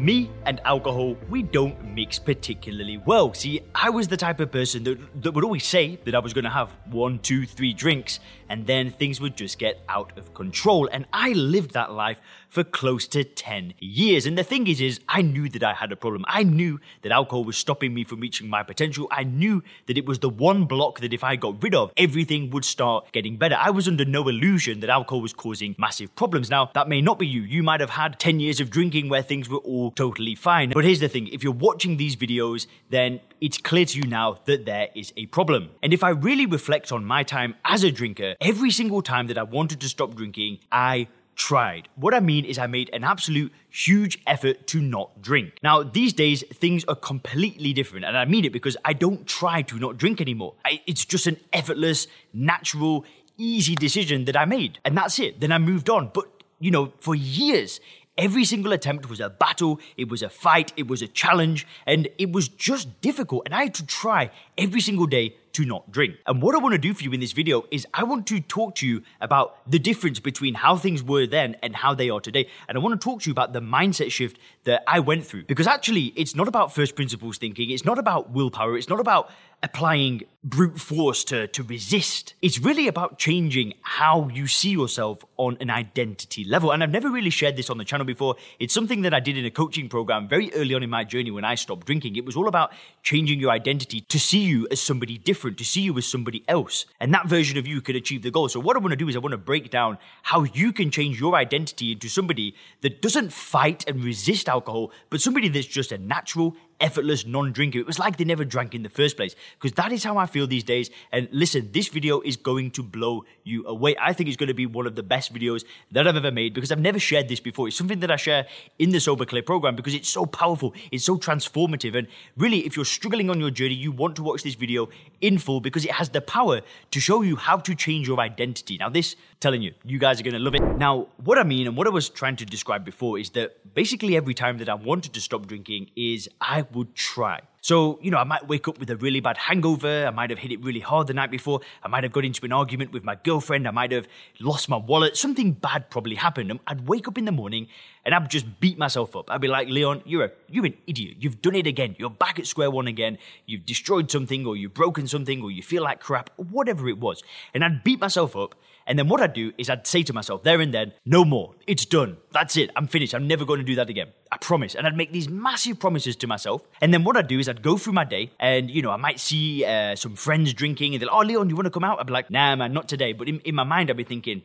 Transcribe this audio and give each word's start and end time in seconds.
me 0.00 0.30
and 0.46 0.60
alcohol, 0.64 1.16
we 1.28 1.42
don't 1.42 1.94
mix 1.94 2.18
particularly 2.18 2.96
well. 2.96 3.34
See, 3.34 3.60
I 3.74 3.90
was 3.90 4.08
the 4.08 4.16
type 4.16 4.40
of 4.40 4.50
person 4.50 4.84
that, 4.84 5.22
that 5.22 5.32
would 5.32 5.44
always 5.44 5.66
say 5.66 5.98
that 6.04 6.14
I 6.14 6.18
was 6.18 6.32
going 6.32 6.44
to 6.44 6.50
have 6.50 6.70
one, 6.86 7.18
two, 7.18 7.44
three 7.46 7.74
drinks, 7.74 8.18
and 8.48 8.66
then 8.66 8.90
things 8.90 9.20
would 9.20 9.36
just 9.36 9.58
get 9.58 9.82
out 9.88 10.16
of 10.16 10.32
control. 10.34 10.88
And 10.90 11.06
I 11.12 11.32
lived 11.32 11.72
that 11.72 11.92
life 11.92 12.20
for 12.48 12.64
close 12.64 13.06
to 13.06 13.22
10 13.22 13.74
years. 13.78 14.26
And 14.26 14.36
the 14.36 14.42
thing 14.42 14.66
is, 14.66 14.80
is 14.80 15.00
I 15.08 15.22
knew 15.22 15.48
that 15.50 15.62
I 15.62 15.72
had 15.72 15.92
a 15.92 15.96
problem. 15.96 16.24
I 16.26 16.42
knew 16.42 16.80
that 17.02 17.12
alcohol 17.12 17.44
was 17.44 17.56
stopping 17.56 17.94
me 17.94 18.02
from 18.02 18.20
reaching 18.20 18.48
my 18.48 18.64
potential. 18.64 19.06
I 19.12 19.22
knew 19.22 19.62
that 19.86 19.96
it 19.96 20.04
was 20.04 20.18
the 20.18 20.28
one 20.28 20.64
block 20.64 20.98
that 21.00 21.12
if 21.12 21.22
I 21.22 21.36
got 21.36 21.62
rid 21.62 21.74
of, 21.76 21.92
everything 21.96 22.50
would 22.50 22.64
start 22.64 23.12
getting 23.12 23.36
better. 23.36 23.56
I 23.58 23.70
was 23.70 23.86
under 23.86 24.04
no 24.04 24.26
illusion 24.28 24.80
that 24.80 24.90
alcohol 24.90 25.22
was 25.22 25.32
causing 25.32 25.76
massive 25.78 26.14
problems. 26.16 26.50
Now, 26.50 26.70
that 26.74 26.88
may 26.88 27.00
not 27.00 27.20
be 27.20 27.26
you. 27.26 27.42
You 27.42 27.62
might 27.62 27.80
have 27.80 27.90
had 27.90 28.18
10 28.18 28.40
years 28.40 28.58
of 28.58 28.68
drinking 28.68 29.08
where 29.08 29.22
things 29.22 29.48
were 29.48 29.58
all 29.58 29.89
totally 29.90 30.34
fine. 30.34 30.70
But 30.70 30.84
here's 30.84 31.00
the 31.00 31.08
thing. 31.08 31.28
If 31.28 31.42
you're 31.42 31.52
watching 31.52 31.96
these 31.96 32.16
videos, 32.16 32.66
then 32.90 33.20
it's 33.40 33.58
clear 33.58 33.84
to 33.84 33.98
you 33.98 34.06
now 34.06 34.38
that 34.46 34.66
there 34.66 34.88
is 34.94 35.12
a 35.16 35.26
problem. 35.26 35.70
And 35.82 35.92
if 35.92 36.02
I 36.02 36.10
really 36.10 36.46
reflect 36.46 36.92
on 36.92 37.04
my 37.04 37.22
time 37.22 37.54
as 37.64 37.84
a 37.84 37.90
drinker, 37.90 38.34
every 38.40 38.70
single 38.70 39.02
time 39.02 39.26
that 39.28 39.38
I 39.38 39.42
wanted 39.42 39.80
to 39.80 39.88
stop 39.88 40.14
drinking, 40.14 40.58
I 40.70 41.08
tried. 41.36 41.88
What 41.96 42.12
I 42.12 42.20
mean 42.20 42.44
is, 42.44 42.58
I 42.58 42.66
made 42.66 42.90
an 42.92 43.02
absolute 43.02 43.50
huge 43.70 44.20
effort 44.26 44.66
to 44.66 44.80
not 44.80 45.22
drink. 45.22 45.54
Now, 45.62 45.82
these 45.82 46.12
days, 46.12 46.44
things 46.52 46.84
are 46.84 46.94
completely 46.94 47.72
different, 47.72 48.04
and 48.04 48.14
I 48.16 48.26
mean 48.26 48.44
it 48.44 48.52
because 48.52 48.76
I 48.84 48.92
don't 48.92 49.26
try 49.26 49.62
to 49.62 49.78
not 49.78 49.96
drink 49.96 50.20
anymore. 50.20 50.54
I, 50.66 50.82
it's 50.86 51.06
just 51.06 51.26
an 51.26 51.38
effortless, 51.52 52.08
natural, 52.34 53.06
easy 53.38 53.74
decision 53.74 54.26
that 54.26 54.36
I 54.36 54.44
made, 54.44 54.80
and 54.84 54.94
that's 54.94 55.18
it. 55.18 55.40
Then 55.40 55.50
I 55.50 55.56
moved 55.56 55.88
on. 55.88 56.10
But, 56.12 56.26
you 56.58 56.70
know, 56.70 56.92
for 57.00 57.14
years, 57.14 57.80
Every 58.18 58.44
single 58.44 58.72
attempt 58.72 59.08
was 59.08 59.20
a 59.20 59.30
battle, 59.30 59.80
it 59.96 60.08
was 60.08 60.22
a 60.22 60.28
fight, 60.28 60.72
it 60.76 60.88
was 60.88 61.00
a 61.00 61.08
challenge, 61.08 61.66
and 61.86 62.08
it 62.18 62.32
was 62.32 62.48
just 62.48 63.00
difficult. 63.00 63.42
And 63.46 63.54
I 63.54 63.64
had 63.64 63.74
to 63.74 63.86
try 63.86 64.30
every 64.58 64.80
single 64.80 65.06
day 65.06 65.36
to 65.52 65.64
not 65.64 65.90
drink. 65.90 66.16
And 66.26 66.42
what 66.42 66.54
I 66.54 66.58
want 66.58 66.72
to 66.72 66.78
do 66.78 66.94
for 66.94 67.02
you 67.02 67.12
in 67.12 67.20
this 67.20 67.32
video 67.32 67.64
is 67.70 67.86
I 67.92 68.04
want 68.04 68.26
to 68.28 68.40
talk 68.40 68.74
to 68.76 68.86
you 68.86 69.02
about 69.20 69.58
the 69.70 69.78
difference 69.78 70.20
between 70.20 70.54
how 70.54 70.76
things 70.76 71.02
were 71.02 71.26
then 71.26 71.56
and 71.62 71.74
how 71.76 71.94
they 71.94 72.10
are 72.10 72.20
today. 72.20 72.48
And 72.68 72.76
I 72.76 72.80
want 72.80 73.00
to 73.00 73.04
talk 73.04 73.22
to 73.22 73.30
you 73.30 73.32
about 73.32 73.52
the 73.52 73.60
mindset 73.60 74.10
shift 74.10 74.38
that 74.64 74.82
I 74.86 75.00
went 75.00 75.26
through. 75.26 75.44
Because 75.44 75.66
actually, 75.66 76.12
it's 76.16 76.34
not 76.34 76.48
about 76.48 76.74
first 76.74 76.94
principles 76.94 77.38
thinking, 77.38 77.70
it's 77.70 77.84
not 77.84 77.98
about 77.98 78.30
willpower, 78.30 78.76
it's 78.76 78.88
not 78.88 79.00
about 79.00 79.30
applying 79.62 80.22
brute 80.42 80.80
force 80.80 81.22
to, 81.22 81.46
to 81.48 81.62
resist. 81.62 82.34
It's 82.40 82.58
really 82.58 82.88
about 82.88 83.18
changing 83.18 83.74
how 83.82 84.28
you 84.28 84.46
see 84.46 84.70
yourself 84.70 85.22
on 85.36 85.58
an 85.60 85.68
identity 85.68 86.44
level. 86.44 86.72
And 86.72 86.82
I've 86.82 86.90
never 86.90 87.10
really 87.10 87.28
shared 87.28 87.56
this 87.56 87.68
on 87.68 87.76
the 87.76 87.84
channel 87.84 88.06
before. 88.06 88.36
It's 88.58 88.72
something 88.72 89.02
that 89.02 89.12
I 89.12 89.20
did 89.20 89.36
in 89.36 89.44
a 89.44 89.50
coaching 89.50 89.90
program 89.90 90.28
very 90.28 90.52
early 90.54 90.74
on 90.74 90.82
in 90.82 90.88
my 90.88 91.04
journey 91.04 91.30
when 91.30 91.44
I 91.44 91.56
stopped 91.56 91.86
drinking. 91.86 92.16
It 92.16 92.24
was 92.24 92.36
all 92.36 92.48
about 92.48 92.72
changing 93.02 93.38
your 93.38 93.50
identity 93.50 94.00
to 94.00 94.18
see 94.18 94.40
you 94.40 94.66
as 94.70 94.80
somebody 94.80 95.18
different, 95.18 95.39
to 95.48 95.64
see 95.64 95.80
you 95.80 95.96
as 95.96 96.06
somebody 96.06 96.44
else. 96.48 96.86
And 96.98 97.14
that 97.14 97.28
version 97.28 97.56
of 97.56 97.66
you 97.66 97.80
could 97.80 97.96
achieve 97.96 98.22
the 98.22 98.30
goal. 98.30 98.48
So 98.48 98.60
what 98.60 98.76
I 98.76 98.80
want 98.80 98.90
to 98.90 98.96
do 98.96 99.08
is 99.08 99.16
I 99.16 99.20
want 99.20 99.32
to 99.32 99.38
break 99.38 99.70
down 99.70 99.98
how 100.22 100.42
you 100.42 100.72
can 100.72 100.90
change 100.90 101.20
your 101.20 101.34
identity 101.34 101.92
into 101.92 102.08
somebody 102.08 102.54
that 102.82 103.00
doesn't 103.00 103.32
fight 103.32 103.84
and 103.88 104.04
resist 104.04 104.48
alcohol, 104.48 104.92
but 105.08 105.20
somebody 105.20 105.48
that's 105.48 105.66
just 105.66 105.92
a 105.92 105.98
natural 105.98 106.56
effortless 106.80 107.26
non-drinker. 107.26 107.78
It 107.78 107.86
was 107.86 107.98
like 107.98 108.16
they 108.16 108.24
never 108.24 108.44
drank 108.44 108.74
in 108.74 108.82
the 108.82 108.88
first 108.88 109.16
place 109.16 109.34
because 109.58 109.74
that 109.76 109.92
is 109.92 110.04
how 110.04 110.16
I 110.16 110.26
feel 110.26 110.46
these 110.46 110.64
days. 110.64 110.90
And 111.12 111.28
listen, 111.30 111.70
this 111.72 111.88
video 111.88 112.20
is 112.20 112.36
going 112.36 112.70
to 112.72 112.82
blow 112.82 113.24
you 113.44 113.66
away. 113.66 113.96
I 114.00 114.12
think 114.12 114.28
it's 114.28 114.36
going 114.36 114.48
to 114.48 114.54
be 114.54 114.66
one 114.66 114.86
of 114.86 114.94
the 114.94 115.02
best 115.02 115.32
videos 115.32 115.64
that 115.92 116.06
I've 116.06 116.16
ever 116.16 116.30
made 116.30 116.54
because 116.54 116.72
I've 116.72 116.80
never 116.80 116.98
shared 116.98 117.28
this 117.28 117.40
before. 117.40 117.68
It's 117.68 117.76
something 117.76 118.00
that 118.00 118.10
I 118.10 118.16
share 118.16 118.46
in 118.78 118.90
the 118.90 119.00
Sober 119.00 119.24
Clear 119.24 119.42
program 119.42 119.76
because 119.76 119.94
it's 119.94 120.08
so 120.08 120.26
powerful, 120.26 120.74
it's 120.90 121.04
so 121.04 121.18
transformative. 121.18 121.96
And 121.96 122.08
really, 122.36 122.66
if 122.66 122.76
you're 122.76 122.84
struggling 122.84 123.30
on 123.30 123.40
your 123.40 123.50
journey, 123.50 123.74
you 123.74 123.92
want 123.92 124.16
to 124.16 124.22
watch 124.22 124.42
this 124.42 124.54
video 124.54 124.88
in 125.20 125.38
full 125.38 125.60
because 125.60 125.84
it 125.84 125.92
has 125.92 126.10
the 126.10 126.20
power 126.20 126.60
to 126.90 127.00
show 127.00 127.22
you 127.22 127.36
how 127.36 127.56
to 127.58 127.74
change 127.74 128.08
your 128.08 128.20
identity. 128.20 128.78
Now, 128.78 128.88
this, 128.88 129.16
telling 129.40 129.62
you, 129.62 129.72
you 129.84 129.98
guys 129.98 130.20
are 130.20 130.22
going 130.22 130.34
to 130.34 130.38
love 130.38 130.54
it. 130.54 130.62
Now, 130.76 131.08
what 131.24 131.38
I 131.38 131.44
mean 131.44 131.66
and 131.66 131.74
what 131.74 131.86
I 131.86 131.90
was 131.90 132.10
trying 132.10 132.36
to 132.36 132.44
describe 132.44 132.84
before 132.84 133.18
is 133.18 133.30
that 133.30 133.74
basically 133.74 134.14
every 134.14 134.34
time 134.34 134.58
that 134.58 134.68
I 134.68 134.74
wanted 134.74 135.14
to 135.14 135.20
stop 135.20 135.46
drinking 135.46 135.90
is 135.96 136.28
I 136.42 136.66
would 136.72 136.94
try. 136.94 137.40
So, 137.62 137.98
you 138.02 138.10
know, 138.10 138.18
I 138.18 138.24
might 138.24 138.48
wake 138.48 138.68
up 138.68 138.78
with 138.78 138.90
a 138.90 138.96
really 138.96 139.20
bad 139.20 139.38
hangover. 139.38 140.06
I 140.06 140.10
might 140.10 140.28
have 140.28 140.38
hit 140.38 140.52
it 140.52 140.62
really 140.62 140.80
hard 140.80 141.06
the 141.06 141.14
night 141.14 141.30
before. 141.30 141.60
I 141.82 141.88
might 141.88 142.04
have 142.04 142.12
got 142.12 142.24
into 142.24 142.44
an 142.44 142.52
argument 142.52 142.92
with 142.92 143.02
my 143.02 143.14
girlfriend. 143.14 143.66
I 143.66 143.70
might 143.70 143.92
have 143.92 144.06
lost 144.40 144.68
my 144.68 144.76
wallet. 144.76 145.16
Something 145.16 145.52
bad 145.52 145.88
probably 145.90 146.16
happened. 146.16 146.58
I'd 146.66 146.86
wake 146.86 147.08
up 147.08 147.16
in 147.16 147.24
the 147.24 147.32
morning 147.32 147.68
and 148.04 148.14
I'd 148.14 148.30
just 148.30 148.60
beat 148.60 148.76
myself 148.76 149.16
up. 149.16 149.30
I'd 149.30 149.40
be 149.40 149.48
like, 149.48 149.68
Leon, 149.68 150.02
you're 150.04 150.24
a, 150.24 150.30
you're 150.48 150.66
an 150.66 150.76
idiot. 150.86 151.16
You've 151.20 151.40
done 151.40 151.54
it 151.54 151.66
again. 151.66 151.96
You're 151.98 152.10
back 152.10 152.38
at 152.38 152.46
square 152.46 152.70
one 152.70 152.86
again. 152.86 153.16
You've 153.46 153.64
destroyed 153.64 154.10
something 154.10 154.46
or 154.46 154.56
you've 154.56 154.74
broken 154.74 155.06
something 155.06 155.42
or 155.42 155.50
you 155.50 155.62
feel 155.62 155.82
like 155.82 156.00
crap, 156.00 156.30
whatever 156.36 156.88
it 156.88 156.98
was. 156.98 157.22
And 157.54 157.64
I'd 157.64 157.84
beat 157.84 158.00
myself 158.00 158.36
up. 158.36 158.54
And 158.90 158.98
then 158.98 159.08
what 159.08 159.20
I'd 159.20 159.32
do 159.32 159.52
is 159.56 159.70
I'd 159.70 159.86
say 159.86 160.02
to 160.02 160.12
myself 160.12 160.42
there 160.42 160.60
and 160.60 160.74
then, 160.74 160.92
no 161.06 161.24
more. 161.24 161.54
It's 161.68 161.86
done. 161.86 162.16
That's 162.32 162.56
it. 162.56 162.70
I'm 162.74 162.88
finished. 162.88 163.14
I'm 163.14 163.28
never 163.28 163.44
going 163.44 163.60
to 163.60 163.64
do 163.64 163.76
that 163.76 163.88
again. 163.88 164.08
I 164.32 164.36
promise. 164.38 164.74
And 164.74 164.84
I'd 164.84 164.96
make 164.96 165.12
these 165.12 165.28
massive 165.28 165.78
promises 165.78 166.16
to 166.16 166.26
myself. 166.26 166.62
And 166.80 166.92
then 166.92 167.04
what 167.04 167.16
I'd 167.16 167.28
do 167.28 167.38
is 167.38 167.48
I'd 167.48 167.62
go 167.62 167.76
through 167.76 167.92
my 167.92 168.04
day 168.04 168.32
and, 168.40 168.68
you 168.68 168.82
know, 168.82 168.90
I 168.90 168.96
might 168.96 169.20
see 169.20 169.64
uh, 169.64 169.94
some 169.94 170.16
friends 170.16 170.52
drinking 170.52 170.94
and 170.94 171.00
they're 171.00 171.06
like, 171.06 171.16
oh, 171.16 171.24
Leon, 171.24 171.48
you 171.48 171.54
want 171.54 171.66
to 171.66 171.70
come 171.70 171.84
out? 171.84 172.00
I'd 172.00 172.06
be 172.08 172.12
like, 172.12 172.32
nah, 172.32 172.56
man, 172.56 172.72
not 172.72 172.88
today. 172.88 173.12
But 173.12 173.28
in, 173.28 173.38
in 173.40 173.54
my 173.54 173.64
mind, 173.64 173.90
I'd 173.90 173.96
be 173.96 174.02
thinking, 174.02 174.42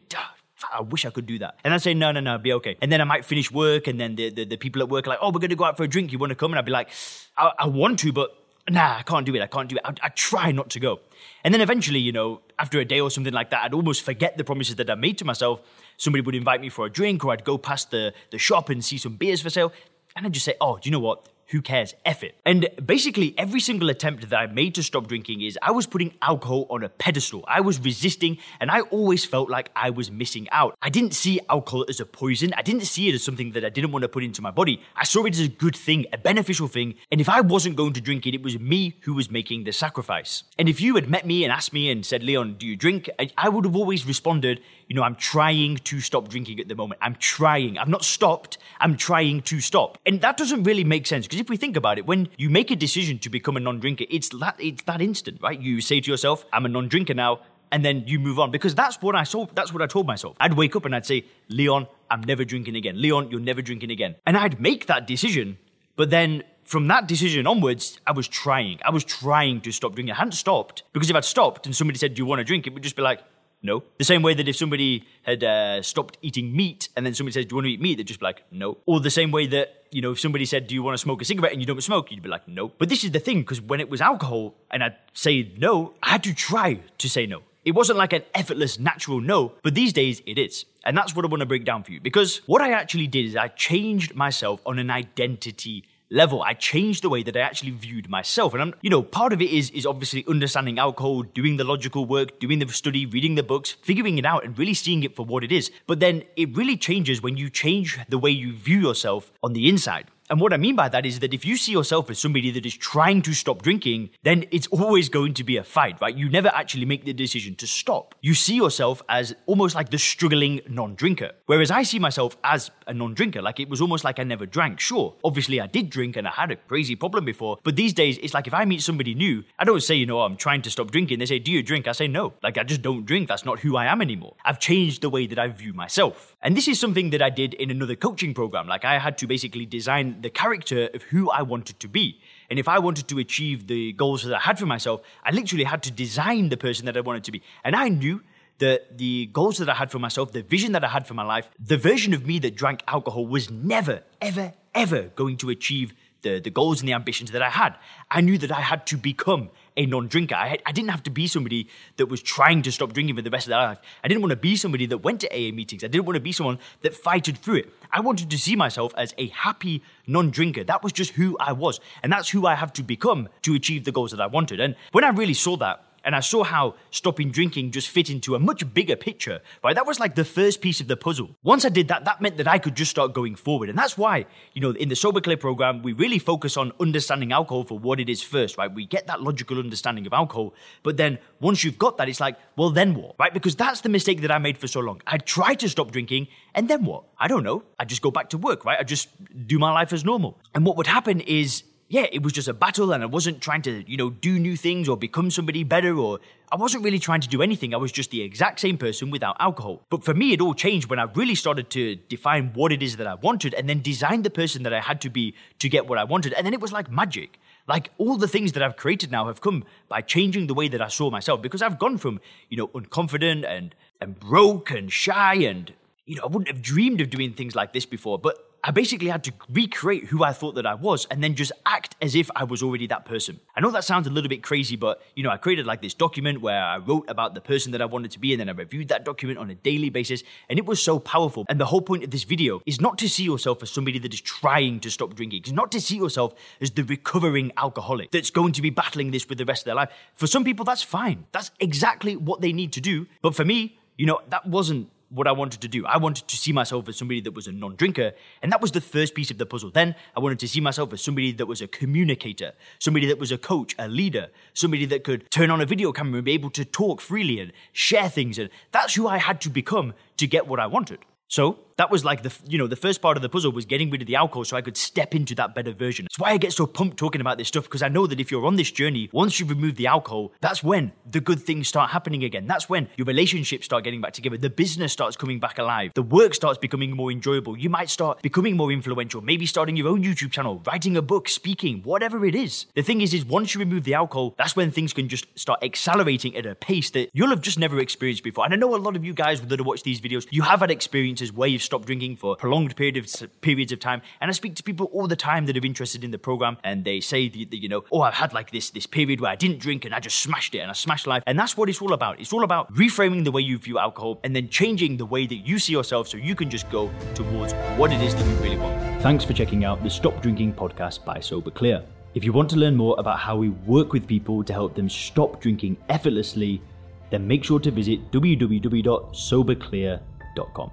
I 0.73 0.81
wish 0.81 1.05
I 1.05 1.09
could 1.09 1.25
do 1.25 1.39
that. 1.39 1.59
And 1.63 1.73
I'd 1.73 1.81
say, 1.81 1.95
no, 1.95 2.11
no, 2.11 2.19
no, 2.19 2.37
be 2.37 2.53
okay. 2.53 2.77
And 2.81 2.91
then 2.91 3.01
I 3.01 3.03
might 3.03 3.25
finish 3.25 3.51
work, 3.51 3.87
and 3.87 3.99
then 3.99 4.15
the, 4.15 4.29
the, 4.29 4.45
the 4.45 4.57
people 4.57 4.81
at 4.81 4.89
work 4.89 5.05
are 5.07 5.11
like, 5.11 5.19
oh, 5.21 5.29
we're 5.29 5.39
going 5.39 5.49
to 5.49 5.55
go 5.55 5.65
out 5.65 5.75
for 5.77 5.83
a 5.83 5.87
drink. 5.87 6.11
You 6.11 6.19
want 6.19 6.31
to 6.31 6.35
come? 6.35 6.51
And 6.51 6.59
I'd 6.59 6.65
be 6.65 6.71
like, 6.71 6.89
I, 7.37 7.51
I 7.59 7.67
want 7.67 7.99
to, 7.99 8.13
but 8.13 8.29
nah, 8.69 8.97
I 8.97 9.03
can't 9.03 9.25
do 9.25 9.35
it. 9.35 9.41
I 9.41 9.47
can't 9.47 9.69
do 9.69 9.75
it. 9.75 9.81
I, 9.85 9.93
I 10.01 10.09
try 10.09 10.51
not 10.51 10.69
to 10.71 10.79
go. 10.79 10.99
And 11.43 11.53
then 11.53 11.61
eventually, 11.61 11.99
you 11.99 12.11
know, 12.11 12.41
after 12.57 12.79
a 12.79 12.85
day 12.85 12.99
or 12.99 13.11
something 13.11 13.33
like 13.33 13.51
that, 13.51 13.63
I'd 13.63 13.73
almost 13.73 14.01
forget 14.01 14.37
the 14.37 14.43
promises 14.43 14.75
that 14.75 14.89
I 14.89 14.95
made 14.95 15.17
to 15.19 15.25
myself. 15.25 15.61
Somebody 15.97 16.21
would 16.21 16.35
invite 16.35 16.61
me 16.61 16.69
for 16.69 16.85
a 16.85 16.89
drink, 16.89 17.23
or 17.23 17.31
I'd 17.31 17.43
go 17.43 17.57
past 17.57 17.91
the, 17.91 18.13
the 18.31 18.37
shop 18.37 18.69
and 18.69 18.83
see 18.83 18.97
some 18.97 19.15
beers 19.15 19.41
for 19.41 19.49
sale. 19.49 19.71
And 20.15 20.25
I'd 20.25 20.33
just 20.33 20.45
say, 20.45 20.55
oh, 20.59 20.77
do 20.77 20.87
you 20.87 20.91
know 20.91 20.99
what? 20.99 21.27
Who 21.47 21.61
cares? 21.61 21.93
F 22.05 22.23
it. 22.23 22.35
And 22.43 22.67
basically, 22.83 23.35
every 23.37 23.59
single 23.59 23.89
attempt 23.89 24.29
that 24.29 24.35
I 24.35 24.47
made 24.47 24.73
to 24.75 24.83
stop 24.83 25.07
drinking 25.07 25.41
is 25.41 25.59
I 25.61 25.71
was 25.71 25.85
putting 25.85 26.13
alcohol 26.21 26.65
on 26.69 26.83
a 26.83 26.89
pedestal. 26.89 27.45
I 27.47 27.61
was 27.61 27.79
resisting, 27.79 28.37
and 28.59 28.71
I 28.71 28.81
always 28.81 29.25
felt 29.25 29.49
like 29.49 29.69
I 29.75 29.91
was 29.91 30.09
missing 30.09 30.49
out. 30.51 30.75
I 30.81 30.89
didn't 30.89 31.13
see 31.13 31.39
alcohol 31.49 31.85
as 31.87 31.99
a 31.99 32.05
poison. 32.05 32.53
I 32.57 32.63
didn't 32.63 32.85
see 32.85 33.09
it 33.09 33.15
as 33.15 33.23
something 33.23 33.51
that 33.51 33.63
I 33.63 33.69
didn't 33.69 33.91
want 33.91 34.03
to 34.03 34.09
put 34.09 34.23
into 34.23 34.41
my 34.41 34.51
body. 34.51 34.81
I 34.95 35.03
saw 35.03 35.23
it 35.25 35.35
as 35.35 35.41
a 35.41 35.47
good 35.47 35.75
thing, 35.75 36.05
a 36.11 36.17
beneficial 36.17 36.67
thing. 36.67 36.95
And 37.11 37.21
if 37.21 37.29
I 37.29 37.41
wasn't 37.41 37.75
going 37.75 37.93
to 37.93 38.01
drink 38.01 38.25
it, 38.25 38.33
it 38.33 38.41
was 38.41 38.59
me 38.59 38.97
who 39.01 39.13
was 39.13 39.29
making 39.29 39.65
the 39.65 39.71
sacrifice. 39.71 40.43
And 40.57 40.67
if 40.67 40.81
you 40.81 40.95
had 40.95 41.09
met 41.09 41.27
me 41.27 41.43
and 41.43 41.53
asked 41.53 41.73
me 41.73 41.91
and 41.91 42.05
said, 42.05 42.23
Leon, 42.23 42.55
do 42.57 42.65
you 42.65 42.75
drink? 42.75 43.09
I, 43.19 43.29
I 43.37 43.49
would 43.49 43.65
have 43.65 43.75
always 43.75 44.05
responded, 44.07 44.61
you 44.87 44.95
know, 44.95 45.03
I'm 45.03 45.15
trying 45.15 45.77
to 45.77 45.99
stop 45.99 46.27
drinking 46.27 46.59
at 46.59 46.67
the 46.67 46.75
moment. 46.75 46.99
I'm 47.01 47.15
trying. 47.15 47.77
I've 47.77 47.87
not 47.87 48.03
stopped. 48.03 48.57
I'm 48.79 48.97
trying 48.97 49.41
to 49.43 49.59
stop. 49.59 49.97
And 50.05 50.21
that 50.21 50.37
doesn't 50.37 50.63
really 50.63 50.83
make 50.83 51.07
sense 51.07 51.25
because 51.25 51.39
if 51.39 51.49
we 51.49 51.57
think 51.57 51.75
about 51.75 51.97
it, 51.97 52.05
when 52.05 52.29
you 52.37 52.49
make 52.49 52.71
a 52.71 52.75
decision 52.75 53.17
to 53.19 53.29
become 53.29 53.57
a 53.57 53.59
non-drinker, 53.59 54.05
it's 54.09 54.29
that 54.39 54.55
it's 54.59 54.83
that 54.83 55.01
instant, 55.01 55.39
right? 55.41 55.59
You 55.59 55.81
say 55.81 56.01
to 56.01 56.11
yourself, 56.11 56.45
I'm 56.53 56.65
a 56.65 56.69
non-drinker 56.69 57.13
now, 57.13 57.41
and 57.71 57.83
then 57.83 58.03
you 58.05 58.19
move 58.19 58.39
on 58.39 58.51
because 58.51 58.75
that's 58.75 59.01
what 59.01 59.15
I 59.15 59.23
saw. 59.23 59.47
That's 59.53 59.73
what 59.73 59.81
I 59.81 59.87
told 59.87 60.05
myself. 60.05 60.35
I'd 60.39 60.53
wake 60.53 60.75
up 60.75 60.85
and 60.85 60.95
I'd 60.95 61.05
say, 61.05 61.25
Leon, 61.49 61.87
I'm 62.09 62.21
never 62.21 62.45
drinking 62.45 62.75
again. 62.75 63.01
Leon, 63.01 63.31
you're 63.31 63.39
never 63.39 63.61
drinking 63.61 63.91
again. 63.91 64.15
And 64.25 64.37
I'd 64.37 64.61
make 64.61 64.85
that 64.85 65.07
decision, 65.07 65.57
but 65.95 66.09
then 66.09 66.43
from 66.63 66.87
that 66.87 67.07
decision 67.07 67.45
onwards, 67.47 67.99
I 68.05 68.11
was 68.11 68.27
trying. 68.27 68.79
I 68.83 68.89
was 68.89 69.03
trying 69.03 69.61
to 69.61 69.71
stop 69.71 69.93
drinking. 69.93 70.13
I 70.13 70.17
hadn't 70.17 70.33
stopped 70.33 70.83
because 70.93 71.09
if 71.09 71.15
I'd 71.15 71.25
stopped 71.25 71.65
and 71.65 71.75
somebody 71.75 71.97
said, 71.97 72.15
Do 72.15 72.21
you 72.21 72.25
want 72.25 72.39
to 72.39 72.43
drink? 72.43 72.67
It 72.67 72.73
would 72.73 72.83
just 72.83 72.95
be 72.95 73.01
like, 73.01 73.21
no. 73.65 73.83
The 73.97 74.05
same 74.05 74.21
way 74.21 74.33
that 74.33 74.47
if 74.47 74.55
somebody 74.55 75.05
had 75.23 75.43
uh, 75.43 75.81
stopped 75.81 76.17
eating 76.21 76.55
meat 76.55 76.89
and 76.95 77.05
then 77.05 77.13
somebody 77.13 77.33
says, 77.33 77.45
Do 77.45 77.53
you 77.53 77.57
want 77.57 77.65
to 77.65 77.71
eat 77.71 77.81
meat? 77.81 77.95
They'd 77.97 78.07
just 78.07 78.19
be 78.19 78.25
like, 78.25 78.43
No. 78.51 78.77
Or 78.85 78.99
the 78.99 79.09
same 79.09 79.31
way 79.31 79.47
that, 79.47 79.83
you 79.91 80.01
know, 80.01 80.11
if 80.11 80.19
somebody 80.19 80.45
said, 80.45 80.67
Do 80.67 80.75
you 80.75 80.83
want 80.83 80.93
to 80.93 81.01
smoke 81.01 81.21
a 81.21 81.25
cigarette 81.25 81.51
and 81.51 81.61
you 81.61 81.65
don't 81.65 81.81
smoke? 81.81 82.11
You'd 82.11 82.23
be 82.23 82.29
like, 82.29 82.47
No. 82.47 82.69
But 82.69 82.89
this 82.89 83.03
is 83.03 83.11
the 83.11 83.19
thing, 83.19 83.39
because 83.39 83.59
when 83.61 83.79
it 83.79 83.89
was 83.89 84.01
alcohol 84.01 84.55
and 84.71 84.83
I'd 84.83 84.95
say 85.13 85.51
no, 85.57 85.93
I 86.01 86.11
had 86.11 86.23
to 86.23 86.33
try 86.33 86.79
to 86.97 87.09
say 87.09 87.25
no. 87.25 87.41
It 87.65 87.73
wasn't 87.73 87.97
like 87.97 88.13
an 88.13 88.21
effortless, 88.35 88.77
natural 88.77 89.19
no, 89.19 89.53
but 89.63 89.73
these 89.73 89.91
days 89.91 90.21
it 90.27 90.37
is. 90.37 90.65
And 90.85 90.95
that's 90.95 91.15
what 91.15 91.25
I 91.25 91.27
want 91.27 91.39
to 91.39 91.47
break 91.47 91.65
down 91.65 91.83
for 91.83 91.91
you. 91.91 91.99
Because 91.99 92.41
what 92.45 92.61
I 92.61 92.71
actually 92.73 93.07
did 93.07 93.25
is 93.25 93.35
I 93.35 93.47
changed 93.47 94.13
myself 94.13 94.61
on 94.67 94.77
an 94.77 94.91
identity 94.91 95.83
level. 96.09 96.41
I 96.43 96.53
changed 96.53 97.03
the 97.03 97.09
way 97.09 97.23
that 97.23 97.35
I 97.35 97.39
actually 97.39 97.71
viewed 97.71 98.09
myself. 98.09 98.53
And 98.53 98.61
I'm, 98.61 98.73
you 98.81 98.89
know, 98.89 99.01
part 99.01 99.33
of 99.33 99.41
it 99.41 99.49
is 99.49 99.69
is 99.71 99.85
obviously 99.85 100.25
understanding 100.27 100.79
alcohol, 100.79 101.23
doing 101.23 101.57
the 101.57 101.63
logical 101.63 102.05
work, 102.05 102.39
doing 102.39 102.59
the 102.59 102.67
study, 102.67 103.05
reading 103.05 103.35
the 103.35 103.43
books, 103.43 103.71
figuring 103.81 104.17
it 104.17 104.25
out 104.25 104.43
and 104.45 104.57
really 104.57 104.73
seeing 104.73 105.03
it 105.03 105.15
for 105.15 105.25
what 105.25 105.43
it 105.43 105.51
is. 105.51 105.71
But 105.87 105.99
then 105.99 106.23
it 106.35 106.55
really 106.55 106.77
changes 106.77 107.21
when 107.21 107.37
you 107.37 107.49
change 107.49 107.99
the 108.09 108.17
way 108.17 108.29
you 108.29 108.55
view 108.55 108.79
yourself 108.79 109.31
on 109.43 109.53
the 109.53 109.67
inside. 109.69 110.05
And 110.29 110.39
what 110.41 110.53
I 110.53 110.57
mean 110.57 110.75
by 110.75 110.89
that 110.89 111.05
is 111.05 111.19
that 111.19 111.35
if 111.35 111.45
you 111.45 111.55
see 111.55 111.71
yourself 111.71 112.09
as 112.09 112.17
somebody 112.17 112.49
that 112.49 112.65
is 112.65 112.75
trying 112.75 113.21
to 113.23 113.33
stop 113.33 113.61
drinking, 113.61 114.09
then 114.23 114.45
it's 114.49 114.65
always 114.67 115.07
going 115.07 115.35
to 115.35 115.43
be 115.43 115.57
a 115.57 115.63
fight, 115.63 116.01
right? 116.01 116.15
You 116.15 116.29
never 116.29 116.47
actually 116.47 116.85
make 116.85 117.05
the 117.05 117.13
decision 117.13 117.53
to 117.55 117.67
stop. 117.67 118.15
You 118.21 118.33
see 118.33 118.55
yourself 118.55 119.03
as 119.07 119.35
almost 119.45 119.75
like 119.75 119.89
the 119.89 119.99
struggling 119.99 120.61
non 120.67 120.95
drinker. 120.95 121.31
Whereas 121.45 121.69
I 121.69 121.83
see 121.83 121.99
myself 121.99 122.37
as 122.43 122.71
a 122.87 122.93
non 122.93 123.13
drinker, 123.13 123.43
like 123.43 123.59
it 123.59 123.69
was 123.69 123.81
almost 123.81 124.03
like 124.03 124.19
I 124.19 124.23
never 124.23 124.47
drank. 124.47 124.79
Sure, 124.79 125.13
obviously 125.23 125.61
I 125.61 125.67
did 125.67 125.91
drink 125.91 126.15
and 126.15 126.27
I 126.27 126.31
had 126.31 126.49
a 126.49 126.55
crazy 126.55 126.95
problem 126.95 127.23
before, 127.23 127.59
but 127.63 127.75
these 127.75 127.93
days 127.93 128.17
it's 128.23 128.33
like 128.33 128.47
if 128.47 128.53
I 128.53 128.65
meet 128.65 128.81
somebody 128.81 129.13
new, 129.13 129.43
I 129.59 129.63
don't 129.63 129.83
say, 129.83 129.93
you 129.93 130.07
know, 130.07 130.21
oh, 130.21 130.23
I'm 130.23 130.37
trying 130.37 130.63
to 130.63 130.71
stop 130.71 130.89
drinking. 130.89 131.19
They 131.19 131.27
say, 131.27 131.37
Do 131.37 131.51
you 131.51 131.61
drink? 131.61 131.87
I 131.87 131.91
say, 131.91 132.07
No. 132.07 132.33
Like 132.41 132.57
I 132.57 132.63
just 132.63 132.81
don't 132.81 133.05
drink. 133.05 133.27
That's 133.27 133.45
not 133.45 133.59
who 133.59 133.77
I 133.77 133.85
am 133.85 134.01
anymore. 134.01 134.33
I've 134.43 134.59
changed 134.59 135.03
the 135.03 135.09
way 135.11 135.27
that 135.27 135.37
I 135.37 135.49
view 135.49 135.73
myself. 135.73 136.35
And 136.41 136.57
this 136.57 136.67
is 136.67 136.79
something 136.79 137.11
that 137.11 137.21
I 137.21 137.29
did 137.29 137.53
in 137.53 137.69
another 137.69 137.95
coaching 137.95 138.33
program. 138.33 138.67
Like 138.67 138.85
I 138.85 138.97
had 138.97 139.19
to 139.19 139.27
basically 139.27 139.67
design 139.67 140.14
the 140.21 140.29
character 140.29 140.89
of 140.93 141.03
who 141.03 141.29
I 141.29 141.41
wanted 141.41 141.79
to 141.79 141.87
be. 141.87 142.19
And 142.49 142.59
if 142.59 142.67
I 142.67 142.79
wanted 142.79 143.07
to 143.09 143.19
achieve 143.19 143.67
the 143.67 143.93
goals 143.93 144.23
that 144.23 144.35
I 144.35 144.39
had 144.39 144.59
for 144.59 144.65
myself, 144.65 145.01
I 145.23 145.31
literally 145.31 145.63
had 145.63 145.83
to 145.83 145.91
design 145.91 146.49
the 146.49 146.57
person 146.57 146.85
that 146.85 146.95
I 146.97 147.01
wanted 147.01 147.23
to 147.25 147.31
be. 147.31 147.41
And 147.63 147.75
I 147.75 147.89
knew 147.89 148.21
that 148.59 148.97
the 148.97 149.27
goals 149.27 149.57
that 149.57 149.69
I 149.69 149.73
had 149.73 149.91
for 149.91 149.99
myself, 149.99 150.31
the 150.31 150.43
vision 150.43 150.71
that 150.73 150.83
I 150.83 150.87
had 150.87 151.07
for 151.07 151.13
my 151.13 151.23
life, 151.23 151.49
the 151.59 151.77
version 151.77 152.13
of 152.13 152.25
me 152.25 152.39
that 152.39 152.55
drank 152.55 152.83
alcohol 152.87 153.27
was 153.27 153.49
never, 153.49 154.03
ever, 154.21 154.53
ever 154.73 155.03
going 155.15 155.37
to 155.37 155.49
achieve 155.49 155.93
the, 156.25 156.39
the 156.39 156.49
goals 156.49 156.81
and 156.81 156.89
the 156.89 156.93
ambitions 156.93 157.31
that 157.31 157.41
I 157.41 157.49
had. 157.49 157.75
I 158.09 158.19
knew 158.19 158.37
that 158.39 158.51
I 158.51 158.61
had 158.61 158.85
to 158.87 158.97
become 158.97 159.49
a 159.77 159.85
non-drinker. 159.85 160.33
I, 160.33 160.57
I 160.65 160.71
didn't 160.71 160.89
have 160.89 161.03
to 161.03 161.11
be 161.11 161.27
somebody 161.27 161.69
that 161.97 162.07
was 162.07 162.21
trying 162.21 162.63
to 162.63 162.71
stop 162.71 162.93
drinking 162.93 163.15
for 163.15 163.21
the 163.21 163.29
rest 163.29 163.45
of 163.45 163.51
their 163.51 163.59
life. 163.59 163.79
I 164.03 164.07
didn't 164.07 164.21
want 164.21 164.31
to 164.31 164.37
be 164.37 164.55
somebody 164.55 164.85
that 164.87 164.97
went 164.97 165.21
to 165.21 165.27
AA 165.31 165.53
meetings. 165.53 165.83
I 165.83 165.87
didn't 165.87 166.05
want 166.05 166.15
to 166.15 166.21
be 166.21 166.31
someone 166.31 166.57
that 166.81 166.95
fighted 166.95 167.37
through 167.37 167.57
it. 167.57 167.73
I 167.91 167.99
wanted 167.99 168.29
to 168.31 168.37
see 168.37 168.55
myself 168.55 168.93
as 168.97 169.13
a 169.17 169.27
happy 169.27 169.83
non-drinker. 170.07 170.63
That 170.63 170.83
was 170.83 170.91
just 170.91 171.11
who 171.11 171.37
I 171.39 171.51
was. 171.51 171.79
And 172.01 172.11
that's 172.11 172.29
who 172.29 172.47
I 172.47 172.55
have 172.55 172.73
to 172.73 172.83
become 172.83 173.29
to 173.43 173.53
achieve 173.53 173.85
the 173.85 173.91
goals 173.91 174.11
that 174.11 174.19
I 174.19 174.27
wanted. 174.27 174.59
And 174.59 174.75
when 174.91 175.03
I 175.03 175.09
really 175.09 175.35
saw 175.35 175.57
that, 175.57 175.84
and 176.05 176.15
I 176.15 176.21
saw 176.21 176.43
how 176.43 176.75
stopping 176.91 177.31
drinking 177.31 177.71
just 177.71 177.89
fit 177.89 178.09
into 178.09 178.35
a 178.35 178.39
much 178.39 178.73
bigger 178.73 178.95
picture, 178.95 179.41
right? 179.63 179.75
That 179.75 179.87
was 179.87 179.99
like 179.99 180.15
the 180.15 180.23
first 180.23 180.61
piece 180.61 180.79
of 180.79 180.87
the 180.87 180.95
puzzle. 180.95 181.35
Once 181.43 181.65
I 181.65 181.69
did 181.69 181.87
that, 181.89 182.05
that 182.05 182.21
meant 182.21 182.37
that 182.37 182.47
I 182.47 182.59
could 182.59 182.75
just 182.75 182.91
start 182.91 183.13
going 183.13 183.35
forward. 183.35 183.69
And 183.69 183.77
that's 183.77 183.97
why, 183.97 184.27
you 184.53 184.61
know, 184.61 184.71
in 184.71 184.89
the 184.89 184.95
Sober 184.95 185.19
Clear 185.19 185.37
program, 185.37 185.81
we 185.81 185.93
really 185.93 186.19
focus 186.19 186.55
on 186.55 186.71
understanding 186.79 187.31
alcohol 187.31 187.63
for 187.63 187.77
what 187.79 187.99
it 187.99 188.07
is 188.07 188.21
first, 188.21 188.57
right? 188.57 188.73
We 188.73 188.85
get 188.85 189.07
that 189.07 189.21
logical 189.21 189.57
understanding 189.57 190.05
of 190.05 190.13
alcohol. 190.13 190.53
But 190.83 190.97
then 190.97 191.17
once 191.39 191.63
you've 191.63 191.79
got 191.79 191.97
that, 191.97 192.07
it's 192.07 192.19
like, 192.19 192.37
well, 192.55 192.69
then 192.69 192.93
what, 192.93 193.15
right? 193.19 193.33
Because 193.33 193.55
that's 193.55 193.81
the 193.81 193.89
mistake 193.89 194.21
that 194.21 194.31
I 194.31 194.37
made 194.37 194.57
for 194.57 194.67
so 194.67 194.79
long. 194.79 195.01
I 195.07 195.17
tried 195.17 195.59
to 195.61 195.69
stop 195.69 195.91
drinking, 195.91 196.27
and 196.53 196.69
then 196.69 196.85
what? 196.85 197.03
I 197.17 197.27
don't 197.27 197.43
know. 197.43 197.63
I 197.79 197.85
just 197.85 198.01
go 198.01 198.11
back 198.11 198.29
to 198.29 198.37
work, 198.37 198.63
right? 198.63 198.77
I 198.79 198.83
just 198.83 199.09
do 199.47 199.57
my 199.57 199.71
life 199.71 199.91
as 199.91 200.05
normal. 200.05 200.39
And 200.53 200.65
what 200.65 200.77
would 200.77 200.87
happen 200.87 201.19
is 201.21 201.63
yeah, 201.87 202.07
it 202.11 202.23
was 202.23 202.33
just 202.33 202.47
a 202.47 202.53
battle 202.53 202.91
and 202.93 203.03
I 203.03 203.05
wasn't 203.05 203.41
trying 203.41 203.61
to, 203.63 203.83
you 203.89 203.95
know, 203.95 204.09
do 204.09 204.39
new 204.39 204.57
things 204.57 204.89
or 204.89 204.97
become 204.97 205.29
somebody 205.29 205.63
better 205.63 205.95
or 205.95 206.19
I 206.51 206.55
wasn't 206.55 206.83
really 206.83 206.97
trying 206.97 207.21
to 207.21 207.27
do 207.27 207.43
anything. 207.43 207.75
I 207.75 207.77
was 207.77 207.91
just 207.91 208.09
the 208.09 208.21
exact 208.21 208.59
same 208.59 208.77
person 208.77 209.11
without 209.11 209.35
alcohol. 209.39 209.83
But 209.89 210.03
for 210.03 210.13
me, 210.15 210.33
it 210.33 210.41
all 210.41 210.55
changed 210.55 210.89
when 210.89 210.97
I 210.97 211.03
really 211.03 211.35
started 211.35 211.69
to 211.71 211.95
define 211.95 212.51
what 212.53 212.71
it 212.71 212.81
is 212.81 212.97
that 212.97 213.05
I 213.05 213.13
wanted 213.15 213.53
and 213.53 213.69
then 213.69 213.81
design 213.81 214.23
the 214.23 214.31
person 214.31 214.63
that 214.63 214.73
I 214.73 214.79
had 214.79 214.99
to 215.01 215.09
be 215.11 215.35
to 215.59 215.69
get 215.69 215.87
what 215.87 215.99
I 215.99 216.05
wanted. 216.05 216.33
And 216.33 216.45
then 216.45 216.53
it 216.53 216.59
was 216.59 216.71
like 216.71 216.89
magic. 216.89 217.39
Like 217.67 217.91
all 217.99 218.17
the 218.17 218.27
things 218.27 218.53
that 218.53 218.63
I've 218.63 218.77
created 218.77 219.11
now 219.11 219.27
have 219.27 219.41
come 219.41 219.63
by 219.87 220.01
changing 220.01 220.47
the 220.47 220.53
way 220.55 220.67
that 220.67 220.81
I 220.81 220.87
saw 220.87 221.11
myself 221.11 221.41
because 221.41 221.61
I've 221.61 221.77
gone 221.77 221.97
from, 221.97 222.19
you 222.49 222.57
know, 222.57 222.67
unconfident 222.69 223.45
and 223.45 223.75
and 224.01 224.19
broke 224.19 224.71
and 224.71 224.91
shy 224.91 225.35
and 225.35 225.71
you 226.05 226.15
know, 226.15 226.23
I 226.23 226.27
wouldn't 226.27 226.47
have 226.47 226.61
dreamed 226.61 227.01
of 227.01 227.09
doing 227.09 227.33
things 227.33 227.55
like 227.55 227.73
this 227.73 227.85
before, 227.85 228.19
but 228.19 228.44
I 228.67 228.71
basically 228.71 229.09
had 229.09 229.23
to 229.25 229.33
recreate 229.47 230.05
who 230.05 230.23
I 230.23 230.33
thought 230.33 230.55
that 230.55 230.65
I 230.65 230.73
was 230.73 231.05
and 231.11 231.23
then 231.23 231.35
just 231.35 231.51
act 231.67 231.95
as 232.01 232.15
if 232.15 232.31
I 232.35 232.45
was 232.45 232.63
already 232.63 232.87
that 232.87 233.05
person. 233.05 233.39
I 233.55 233.61
know 233.61 233.69
that 233.69 233.83
sounds 233.83 234.07
a 234.07 234.09
little 234.09 234.27
bit 234.27 234.41
crazy, 234.41 234.75
but 234.75 235.03
you 235.15 235.21
know, 235.21 235.29
I 235.29 235.37
created 235.37 235.67
like 235.67 235.83
this 235.83 235.93
document 235.93 236.41
where 236.41 236.63
I 236.63 236.77
wrote 236.77 237.05
about 237.07 237.35
the 237.35 237.41
person 237.41 237.73
that 237.73 237.81
I 237.83 237.85
wanted 237.85 238.09
to 238.11 238.19
be 238.19 238.33
and 238.33 238.39
then 238.39 238.49
I 238.49 238.53
reviewed 238.53 238.87
that 238.87 239.05
document 239.05 239.37
on 239.37 239.51
a 239.51 239.53
daily 239.53 239.91
basis 239.91 240.23
and 240.49 240.57
it 240.57 240.65
was 240.65 240.81
so 240.81 240.97
powerful. 240.97 241.45
And 241.47 241.59
the 241.59 241.67
whole 241.67 241.81
point 241.81 242.03
of 242.03 242.09
this 242.09 242.23
video 242.23 242.59
is 242.65 242.81
not 242.81 242.97
to 242.97 243.07
see 243.07 243.23
yourself 243.23 243.61
as 243.61 243.69
somebody 243.69 243.99
that 243.99 244.11
is 244.11 244.21
trying 244.21 244.79
to 244.79 244.89
stop 244.89 245.13
drinking. 245.13 245.41
It's 245.41 245.51
not 245.51 245.71
to 245.73 245.79
see 245.79 245.97
yourself 245.97 246.33
as 246.59 246.71
the 246.71 246.81
recovering 246.85 247.51
alcoholic 247.57 248.09
that's 248.09 248.31
going 248.31 248.53
to 248.53 248.63
be 248.63 248.71
battling 248.71 249.11
this 249.11 249.29
with 249.29 249.37
the 249.37 249.45
rest 249.45 249.61
of 249.61 249.65
their 249.65 249.75
life. 249.75 249.91
For 250.15 250.25
some 250.25 250.43
people, 250.43 250.65
that's 250.65 250.81
fine. 250.81 251.27
That's 251.33 251.51
exactly 251.59 252.15
what 252.15 252.41
they 252.41 252.51
need 252.51 252.73
to 252.73 252.81
do. 252.81 253.05
But 253.21 253.35
for 253.35 253.45
me, 253.45 253.77
you 253.95 254.07
know, 254.07 254.21
that 254.29 254.47
wasn't 254.47 254.89
what 255.09 255.27
I 255.27 255.31
wanted 255.31 255.61
to 255.61 255.67
do. 255.67 255.85
I 255.85 255.97
wanted 255.97 256.27
to 256.27 256.37
see 256.37 256.51
myself 256.51 256.87
as 256.89 256.97
somebody 256.97 257.21
that 257.21 257.33
was 257.33 257.47
a 257.47 257.51
non 257.51 257.75
drinker, 257.75 258.13
and 258.41 258.51
that 258.51 258.61
was 258.61 258.71
the 258.71 258.81
first 258.81 259.15
piece 259.15 259.31
of 259.31 259.37
the 259.37 259.45
puzzle. 259.45 259.71
Then 259.71 259.95
I 260.15 260.19
wanted 260.19 260.39
to 260.39 260.47
see 260.47 260.61
myself 260.61 260.91
as 260.93 261.01
somebody 261.01 261.31
that 261.33 261.45
was 261.45 261.61
a 261.61 261.67
communicator, 261.67 262.53
somebody 262.79 263.05
that 263.07 263.19
was 263.19 263.31
a 263.31 263.37
coach, 263.37 263.75
a 263.77 263.87
leader, 263.87 264.29
somebody 264.53 264.85
that 264.85 265.03
could 265.03 265.29
turn 265.31 265.51
on 265.51 265.61
a 265.61 265.65
video 265.65 265.91
camera 265.91 266.17
and 266.17 266.25
be 266.25 266.33
able 266.33 266.49
to 266.51 266.65
talk 266.65 267.01
freely 267.01 267.39
and 267.39 267.51
share 267.73 268.09
things. 268.09 268.37
And 268.37 268.49
that's 268.71 268.95
who 268.95 269.07
I 269.07 269.17
had 269.17 269.41
to 269.41 269.49
become 269.49 269.93
to 270.17 270.27
get 270.27 270.47
what 270.47 270.59
I 270.59 270.67
wanted. 270.67 270.99
So 271.27 271.59
that 271.77 271.91
was 271.91 272.05
like 272.05 272.23
the 272.23 272.33
you 272.47 272.57
know 272.57 272.67
the 272.67 272.75
first 272.75 273.01
part 273.01 273.17
of 273.17 273.23
the 273.23 273.29
puzzle 273.29 273.51
was 273.51 273.65
getting 273.65 273.89
rid 273.89 274.01
of 274.01 274.07
the 274.07 274.15
alcohol 274.15 274.45
so 274.45 274.55
I 274.55 274.61
could 274.61 274.77
step 274.77 275.13
into 275.13 275.35
that 275.35 275.53
better 275.55 275.73
version. 275.73 276.05
That's 276.05 276.19
why 276.19 276.31
I 276.31 276.37
get 276.37 276.53
so 276.53 276.65
pumped 276.65 276.97
talking 276.97 277.21
about 277.21 277.37
this 277.37 277.47
stuff 277.47 277.65
because 277.65 277.81
I 277.81 277.89
know 277.89 278.07
that 278.07 278.19
if 278.19 278.31
you're 278.31 278.45
on 278.45 278.55
this 278.55 278.71
journey, 278.71 279.09
once 279.11 279.39
you've 279.39 279.49
removed 279.49 279.77
the 279.77 279.87
alcohol, 279.87 280.31
that's 280.41 280.63
when 280.63 280.93
the 281.09 281.19
good 281.19 281.41
things 281.41 281.67
start 281.67 281.91
happening 281.91 282.23
again. 282.23 282.47
That's 282.47 282.69
when 282.69 282.87
your 282.95 283.05
relationships 283.05 283.65
start 283.65 283.83
getting 283.83 284.01
back 284.01 284.13
together, 284.13 284.37
the 284.37 284.49
business 284.49 284.93
starts 284.93 285.17
coming 285.17 285.39
back 285.39 285.59
alive, 285.59 285.91
the 285.95 286.03
work 286.03 286.33
starts 286.33 286.57
becoming 286.57 286.95
more 286.95 287.11
enjoyable. 287.11 287.57
You 287.57 287.69
might 287.69 287.89
start 287.89 288.21
becoming 288.21 288.55
more 288.55 288.71
influential, 288.71 289.21
maybe 289.21 289.45
starting 289.45 289.75
your 289.75 289.89
own 289.89 290.03
YouTube 290.03 290.31
channel, 290.31 290.61
writing 290.65 290.95
a 290.95 291.01
book, 291.01 291.27
speaking, 291.27 291.81
whatever 291.83 292.25
it 292.25 292.35
is. 292.35 292.67
The 292.75 292.83
thing 292.83 293.01
is, 293.01 293.13
is 293.13 293.25
once 293.25 293.53
you 293.53 293.59
remove 293.59 293.83
the 293.83 293.95
alcohol, 293.95 294.33
that's 294.37 294.55
when 294.55 294.71
things 294.71 294.93
can 294.93 295.09
just 295.09 295.27
start 295.37 295.61
accelerating 295.63 296.35
at 296.37 296.45
a 296.45 296.55
pace 296.55 296.89
that 296.91 297.09
you'll 297.13 297.29
have 297.29 297.41
just 297.41 297.59
never 297.59 297.79
experienced 297.79 298.23
before. 298.23 298.45
And 298.45 298.53
I 298.53 298.57
know 298.57 298.75
a 298.75 298.77
lot 298.77 298.95
of 298.95 299.03
you 299.03 299.13
guys 299.13 299.41
that 299.41 299.59
have 299.59 299.65
watched 299.65 299.83
these 299.83 299.99
videos, 299.99 300.25
you 300.31 300.43
have 300.43 300.61
had 300.61 300.71
experiences 300.71 301.33
where 301.33 301.49
you've 301.49 301.64
stopped 301.65 301.85
drinking 301.85 302.17
for 302.17 302.35
prolonged 302.35 302.75
period 302.75 302.97
of, 302.97 303.07
periods 303.41 303.71
of 303.71 303.79
time. 303.79 304.01
And 304.21 304.29
I 304.29 304.33
speak 304.33 304.55
to 304.55 304.63
people 304.63 304.87
all 304.93 305.07
the 305.07 305.15
time 305.15 305.45
that 305.47 305.57
are 305.57 305.65
interested 305.65 306.03
in 306.03 306.11
the 306.11 306.17
program, 306.17 306.57
and 306.63 306.85
they 306.85 306.99
say, 306.99 307.29
that, 307.29 307.57
you 307.57 307.69
know, 307.69 307.83
oh, 307.91 308.01
I've 308.01 308.13
had 308.13 308.33
like 308.33 308.51
this 308.51 308.69
this 308.69 308.85
period 308.85 309.21
where 309.21 309.31
I 309.31 309.35
didn't 309.35 309.59
drink 309.59 309.85
and 309.85 309.93
I 309.93 309.99
just 309.99 310.19
smashed 310.19 310.55
it 310.55 310.59
and 310.59 310.69
I 310.69 310.73
smashed 310.73 311.07
life. 311.07 311.23
And 311.25 311.39
that's 311.39 311.57
what 311.57 311.69
it's 311.69 311.81
all 311.81 311.93
about. 311.93 312.19
It's 312.19 312.33
all 312.33 312.43
about 312.43 312.73
reframing 312.73 313.23
the 313.23 313.31
way 313.31 313.41
you 313.41 313.57
view 313.57 313.79
alcohol 313.79 314.19
and 314.23 314.35
then 314.35 314.49
changing 314.49 314.97
the 314.97 315.05
way 315.05 315.25
that 315.25 315.35
you 315.35 315.59
see 315.59 315.73
yourself 315.73 316.07
so 316.07 316.17
you 316.17 316.35
can 316.35 316.49
just 316.49 316.69
go 316.69 316.89
towards 317.13 317.53
what 317.77 317.91
it 317.91 318.01
is 318.01 318.15
that 318.15 318.25
you 318.25 318.35
really 318.35 318.57
want. 318.57 319.01
Thanks 319.01 319.23
for 319.23 319.33
checking 319.33 319.65
out 319.65 319.83
the 319.83 319.89
Stop 319.89 320.21
Drinking 320.21 320.53
podcast 320.53 321.05
by 321.05 321.19
Sober 321.19 321.51
Clear. 321.51 321.83
If 322.13 322.23
you 322.23 322.31
want 322.31 322.49
to 322.51 322.55
learn 322.55 322.75
more 322.75 322.95
about 322.97 323.19
how 323.19 323.35
we 323.35 323.49
work 323.49 323.91
with 323.91 324.07
people 324.07 324.43
to 324.43 324.53
help 324.53 324.75
them 324.75 324.89
stop 324.89 325.41
drinking 325.41 325.77
effortlessly, 325.89 326.61
then 327.09 327.27
make 327.27 327.43
sure 327.43 327.59
to 327.59 327.71
visit 327.71 328.09
www.soberclear.com. 328.11 330.71